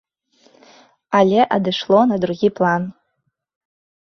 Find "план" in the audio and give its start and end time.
2.61-2.81